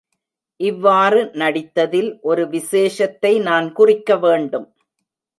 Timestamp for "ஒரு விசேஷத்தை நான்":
2.21-3.67